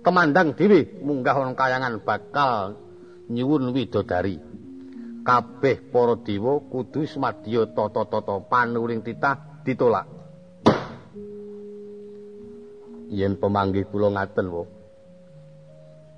[0.05, 2.77] kemandang dhewe munggah ana kayangan bakal
[3.29, 4.37] nyuwun widodari.
[5.23, 10.05] Kabeh para dewa kudu smadya tata-tata panuring titah ditolak.
[13.07, 14.67] Yen pemanggih kula ngaten wae.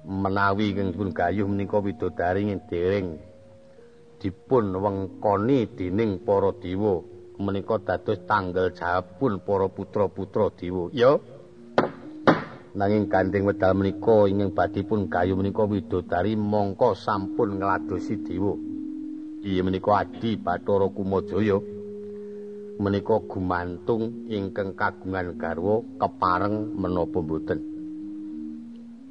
[0.06, 3.18] Menawi ing pun gayuh menika widodari ing dereng
[4.22, 7.02] dipun wengkoni dening para dewa
[7.42, 10.94] menika dados tanggal jawabun para putra-putra dewa.
[10.94, 11.18] Ya.
[12.76, 18.75] Nanging gandeng wedal menika ingkang badhe pun gayuh menika widodari mongko sampun ngladosi dewa.
[19.46, 21.62] Iya menika Adi Bathara Kumajaya.
[22.82, 27.60] Menika gumantung ingkang kagungan garwa kepareng menapa mboten.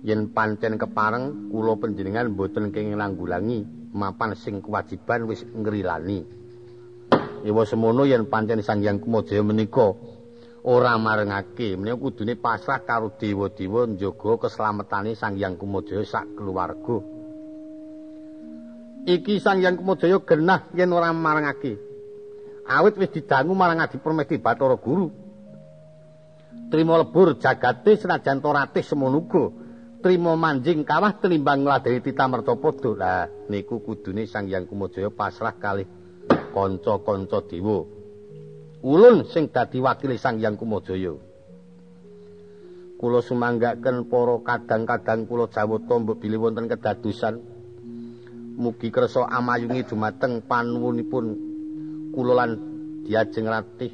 [0.03, 3.63] Yen pancen kepareng kula panjenengan mboten kenging nanggulangi
[3.95, 6.27] mapan sing kewajiban wis ngrilani.
[7.47, 9.95] Ewa semono yen pancen Sang Hyang Kumajaya menika
[10.67, 17.14] ora marengake menika kudune pasrah karo dewa-dewa njaga keslametane Sang Hyang Kumajaya sak keluarga.
[19.05, 21.77] Iki Sang Hyang Kumajaya genah yen ora marangake.
[22.65, 25.13] Awit wis didangu marang Adi Permesti Bathara Guru.
[26.73, 29.53] Trima lebur jagate senajan toratih semono uga.
[30.01, 32.91] Trima manjing kawah tenimbang ngladeni titah mertapada.
[32.97, 35.85] Lah niku kudune Sang Hyang Kumajaya pasrah kalih
[36.57, 37.85] kanca-kanca dewa.
[38.85, 41.13] Ulun sing dadi wakil Sang Hyang Kumajaya.
[42.97, 47.54] Kula sumanggaken para kadang-kadang kula jawata mbok bilih wonten kedadosan
[48.55, 51.27] mugi kersa amayungi dumateng panuwunipun
[52.15, 52.51] kula lan
[53.03, 53.93] diajeng ratih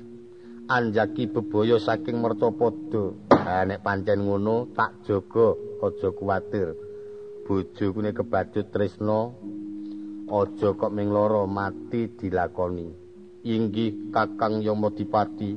[0.71, 6.69] anjaki bebaya saking mertapada ha nek pancen ngono tak jaga aja kuwatir.
[7.43, 9.35] Bojo kune kebadut tresna
[10.31, 12.87] aja kok ming lara mati dilakoni.
[13.43, 15.51] Inggih kakang Yamadipati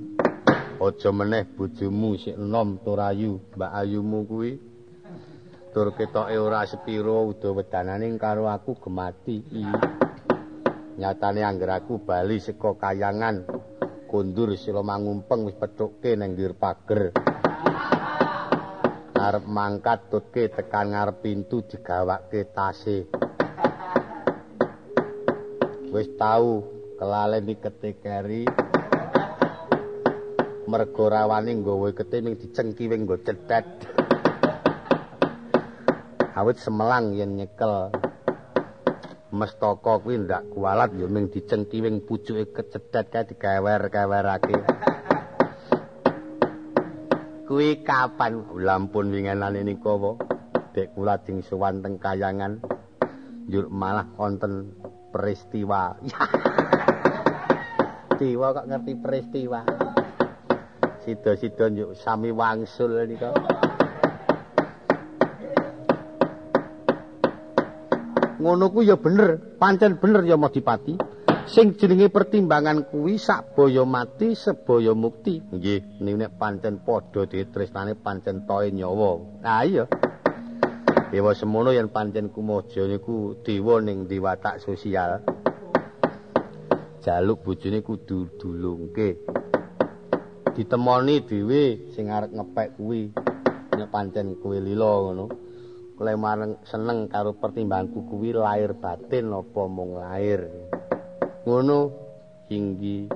[0.81, 4.57] aja meneh bojomu sik enom turayu mbak ayumu kuwi
[5.73, 9.41] tur ketoke ora sepiro uda wedananing karo aku gemati.
[11.01, 13.41] Nyatane angger aku bali saka kayangan.
[14.05, 17.17] Kondur sira mangumpeng wis pethukke ning ndir pager.
[19.17, 23.09] Arep mangkat tutke tekan ngarep pintu digawake tase
[25.89, 26.61] wis tau
[27.01, 28.45] kelalen ikete keri.
[30.69, 34.02] Mergo rawani nggawa ikete ning dicengki wing nggo cedhet
[36.33, 37.93] awit semelang yen nyekel
[39.33, 44.57] mestaka kuwi ndak kualat ya ming dicengki wing pucuke kecedhet kae digewer-gewerake
[47.45, 49.93] kuwi kapan lampun wingenane nika
[50.73, 52.57] dek kula ding sowan teng kayangan
[53.45, 54.73] njur malah wonten
[55.13, 56.01] peristiwa.
[58.17, 59.61] Dewa kok ngerti peristiwa.
[61.03, 63.29] Sida-sida njuk sami wangsul nika.
[68.43, 70.99] Ngono ku ya bener, pancen bener ya Madipati.
[71.47, 73.55] Sing jenenge pertimbangan kuwi sak
[73.87, 75.39] mati seboyo mukti.
[75.39, 79.39] Nggih, nek pancen padha ditresnane pancen toe nyawa.
[79.39, 79.87] Nah iya.
[81.13, 85.21] dewa semono yen pancen kumojo niku dewa ning diwatak sosial
[87.05, 89.21] jaluk bojone kudu dulungke
[90.57, 93.13] ditemoni dhewe sing arep ngepek kuwi
[93.77, 95.25] nek pancen kuwi lila ngono
[96.03, 100.51] klemareng seneng karo pertimbanganku kuwi lahir batin apa mung lahir
[101.47, 101.95] ngono
[102.51, 103.07] hinggi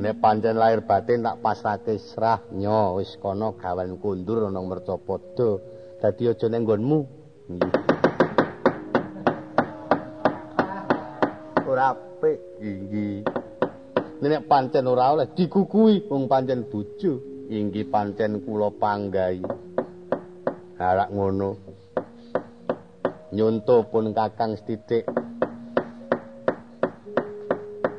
[0.00, 6.28] nek pancen lahir batin tak pasrake srah nyo wis kono gawan kundur ana mercapada dadi
[6.28, 6.98] aja ning nggonmu.
[11.66, 13.24] Ora apik iki.
[14.16, 19.40] Nek pancen ora oleh dikukui wong pancen bojo, inggih pancen kula panggai.
[20.76, 21.65] Harak ngono.
[23.34, 25.02] Nyonto pun Kakang setitik.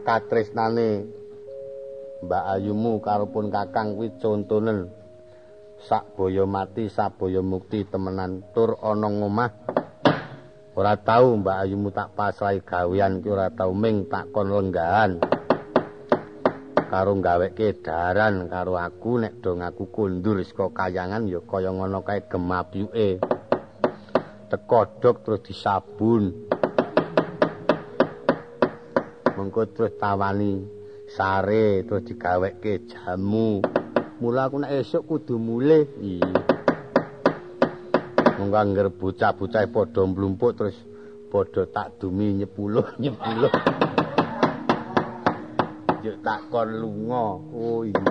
[0.08, 1.04] Katresnane
[2.24, 4.88] Mbak Ayumu karo pun Kakang kuwi contonen
[5.84, 8.40] sak boyo mati sak mukti temenan.
[8.56, 9.52] Tur ana ngomah.
[10.80, 15.20] Ora tau Mbak Ayumu tak pasrahi gawean ki ora tau ming tak kon lenggahan.
[16.88, 22.24] Karo gaweke daran karo aku nek dong aku kundur saka kayangan ya kaya ngono kae
[22.32, 23.20] gemapyuke
[24.48, 26.32] tekodok terus disabun
[29.36, 30.66] mengko terus tawani
[31.12, 33.62] sare terus digaweke jamu
[34.18, 35.86] Mula aku nek esuk kudu mulih.
[36.02, 36.42] Iya.
[38.42, 40.74] Mung kangger bocah-bocah padha mlumpuk terus
[41.30, 43.54] padha tak dumi nyepuluh nyepuluh.
[46.02, 47.38] Yo tak kon lunga.
[47.54, 48.02] Oh iya.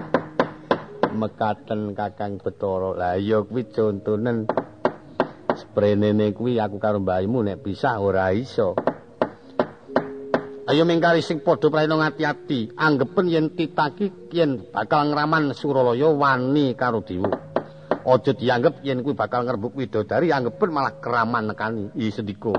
[1.11, 2.95] Mekaten Kakang Betara.
[2.95, 4.47] Lah iya kuwi contonen
[5.77, 8.73] sprenene kuwi aku karo mbahmu nek pisah ora iso.
[10.65, 17.05] Ayo mengkari sing padha prayana ngati-ati, anggepen yen titaki yen bakal ngraman Suralaya wani karo
[17.05, 17.29] Dewa.
[18.09, 21.93] Aja dianggep yen kuwi bakal ngrebuk widodari, anggepen malah keraman nekani.
[21.93, 22.57] I sendika.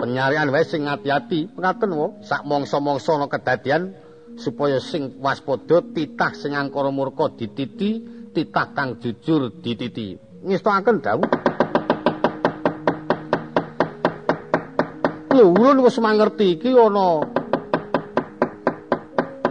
[0.00, 3.92] Penyarian wae sing ngati-ati, ngaten wo, sak mangsa-mangsa ana kedadian
[4.40, 10.20] supaya sing waspada titah sing angkara murka dititi, titah kang jujur dititi.
[10.44, 11.30] Ngestakaken dawuh.
[15.32, 17.24] Lho ulun wis mangerti iki ana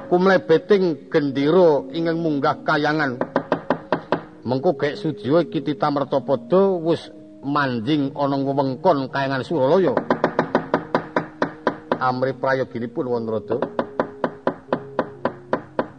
[0.05, 3.17] kumlebeting gendera ingkang munggah kayangan.
[4.45, 7.09] Mengko gek sujiwa iki titamertapada wis
[7.41, 9.97] manjing ana wewengkon kayangan Suralaya.
[11.97, 13.57] Amri prayoginipun wonten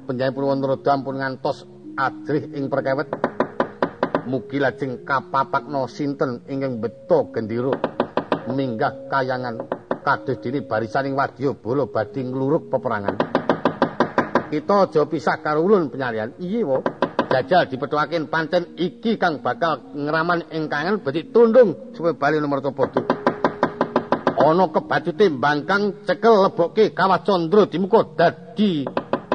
[0.07, 1.67] panjenenganipun wonten ampun ngantos
[1.97, 3.09] adrih ing perkawet
[4.29, 7.73] mugi lajeng kapapakna sinten ingkang beto gendera
[8.53, 9.65] minggah kayangan
[10.05, 13.17] kados dene barisaning wadyabala badhe ngluruk peperangan.
[14.47, 16.39] Kita aja pisah karo ulun penyarian.
[16.39, 16.79] Iye wo.
[17.27, 23.03] Jajal dipethuaken pancen iki kang bakal ngraman ing kangen badhe tundung supaya bali nomor padha.
[24.37, 28.87] Ana kebacute bangkang cekel lebokke kawah candra dimuka dadi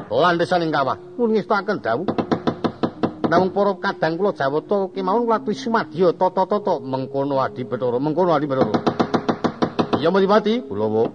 [0.07, 0.95] landesaning kawah.
[1.19, 2.20] Mun ngestaken dawuh.
[3.31, 8.75] Namung para kadang kula Jawata kemawon kula sumadya tata-tata mengkono adi Bathara, mengkono adi Bathara.
[10.03, 11.07] Ya Madipati, kula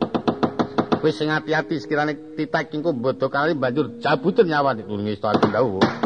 [1.05, 6.06] wis sing ati-ati sekirane titak kingko bodho kali banjur jabuten nyawane tulungi istana dawuh.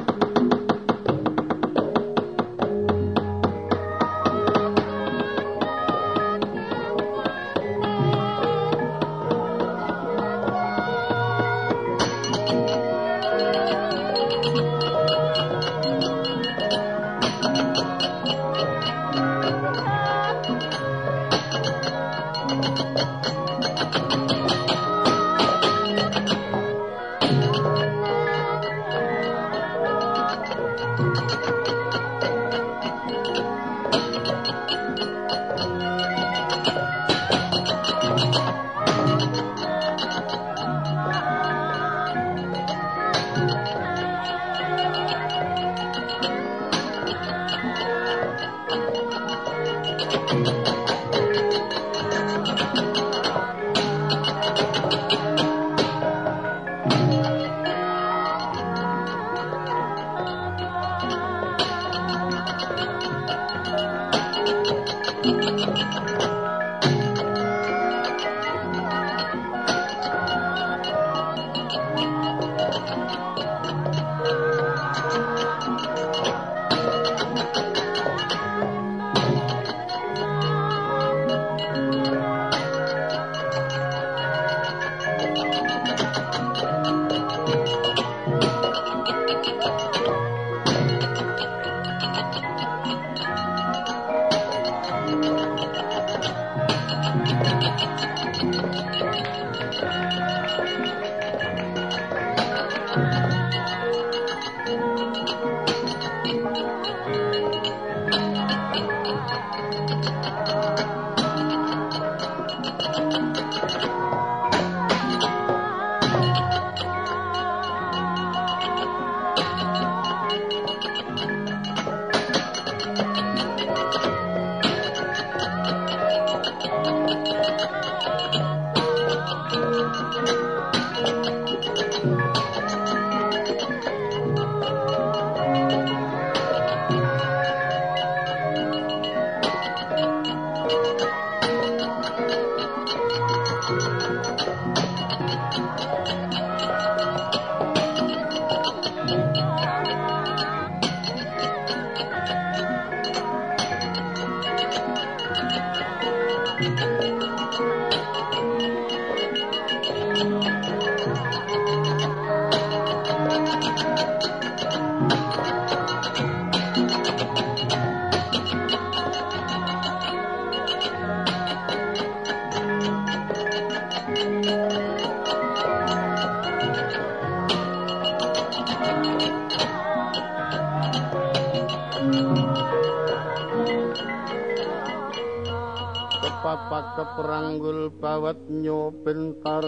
[186.99, 189.63] Keperanggul bawat nyobentar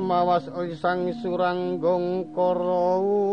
[0.00, 3.29] mawas isang suranggong karo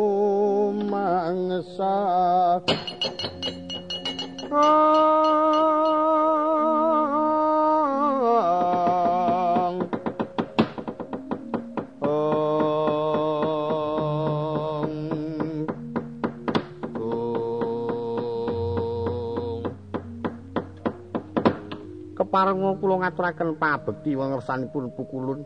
[22.38, 25.42] parenga kula ngaturaken pabekti wengersanipun pukulun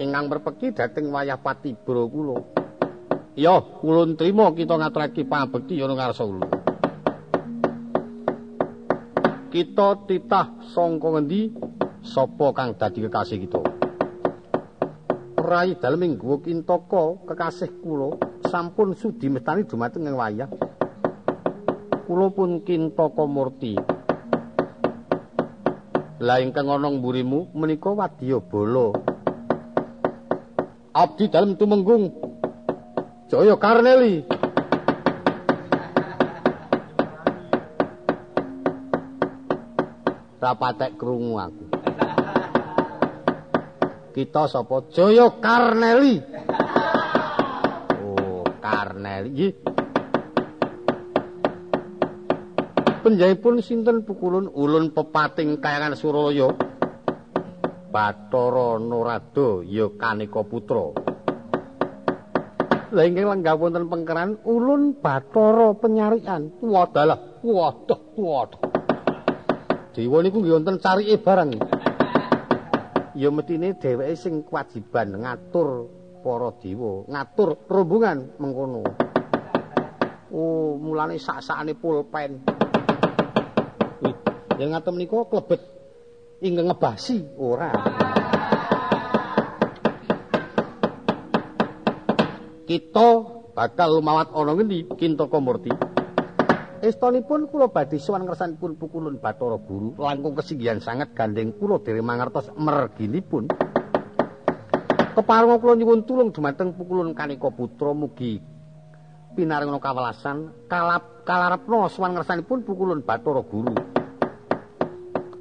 [0.00, 2.40] ingkang berpeki dhateng wayah patibra kula.
[3.36, 6.48] Ya, kula trima kita ngaturake pabekti ana ngarsa kula.
[9.52, 11.52] Kita titah sangka ngendi
[12.00, 13.60] sapa kang dadi kekasih kita?
[15.36, 18.16] Rai dalem guwa kintaka kekasih kula
[18.48, 20.48] sampun sudi mestani dumateng ing wayah.
[22.08, 23.95] Kula pun kintaka murti.
[26.16, 28.96] Lah ingkang ana mburimu menika wadya bala.
[30.96, 32.08] Abdi dalem tumenggung
[33.28, 34.24] Jaya Karneli.
[40.40, 41.64] Rapatek krungu aku.
[44.16, 44.88] Kita sapa?
[44.88, 46.22] Jaya Karneli.
[48.00, 49.28] Oh, Karneli.
[49.36, 49.75] Nggih.
[53.06, 56.50] Penjahipun sinten pukulun ulun pepating kayangan Suralaya
[57.94, 60.90] Bathara Narada ya kanika putra.
[62.90, 66.50] Lah ingkang lenggah wonten pengkeran ulun Bathara penyarian.
[66.58, 68.62] Wadalah wadah wadah.
[69.94, 71.50] Dewa niku nggih wonten carike barang
[73.14, 75.88] Ya metine dheweke sing kewajiban ngatur
[76.26, 78.82] para dewa ngatur rombongan mengkono.
[80.34, 82.55] Oh mulane sak-sakane pulpen
[84.56, 85.60] Yang ngatem niku klebet
[86.40, 87.72] ing ngebasi ora.
[92.64, 93.08] Kita
[93.52, 95.72] bakal lumawat ana ngendi Kintaka Murti.
[96.80, 102.52] Estonipun kula badhe sowan ngersanipun pukulun Bathara Guru langkung kesinggihan sanget gandeng kula dhewe mangertos
[102.56, 103.48] merginipun.
[105.16, 108.40] Kepareng kula nyuwun tulung dumateng pukulun Kanika Putra mugi
[109.36, 113.72] pinaringa kawelasan kalap kalarepna sowan ngersanipun pukulun Bathara Guru.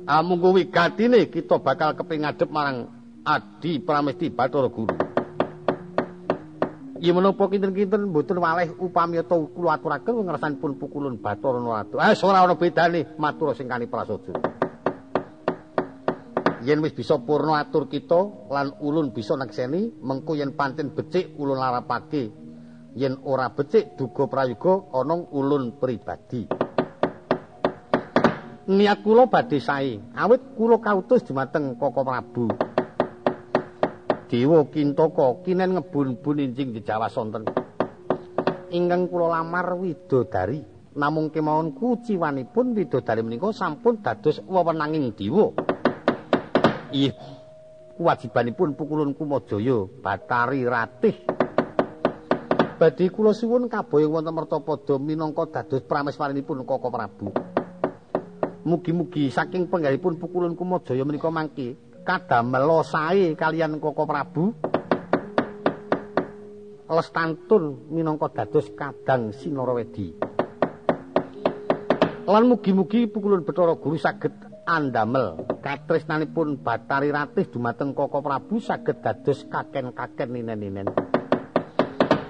[0.05, 2.85] Amunggo wigatine kita bakal keping ngadhep marang
[3.25, 4.93] Adi Pramesti Bathara Guru.
[7.01, 11.97] Ya menapa kinten-kinten mboten waleh upami ta kula aturaken ngersanipun pukulun Bathara Narada.
[11.97, 14.37] Ah ora ana bedane matur sing kani prasaja.
[16.61, 21.57] Yen wis bisa purna atur kita lan ulun bisa nekseni mengko yen pancen becik ulun
[21.57, 22.29] larapake.
[22.93, 26.64] Yen ora becik duga prayoga ana ulun pribadi.
[28.65, 32.49] Niat kula badhe sae, awit kula kautus dumateng Koko Prabu.
[34.25, 37.45] Dewa Kintaka kinen ngebun-bun injing Jawa sonten.
[38.73, 40.65] Ingkang kula lamar widodari,
[40.97, 45.53] namung kemawon kuciwanipun widodari menika sampun dados wewenanging dewa.
[46.89, 47.13] Ih,
[48.01, 51.13] kewajibanipun pukulun Kumajaya Batari Ratih.
[52.81, 57.29] Badhe kula suwun kaboyong wonten Mertapada minangka dados prameswarinipun Koko Prabu.
[58.65, 64.57] Mugi-mugi saking penggalipun pukulun Kumajaya menika mangke kadamel sae kalian Koko Prabu.
[66.89, 70.17] Lestantun minangka dados kadang Sinarawedi.
[72.25, 74.33] Lan mugi-mugi pukulun Bathara Guru saged
[74.65, 75.45] andamel.
[75.61, 80.89] Katresnanipun Batari Ratih dumateng Koko Prabu saged dados kaken-kaken ninen-ninen.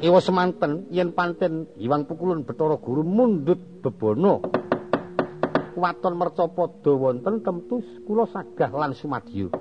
[0.04, 4.66] Iwa semanten yen panten Iwang pukulun Bathara Guru mundut bebono
[5.76, 9.52] waton mercapada wonten temtus kula sagah lan sumadyo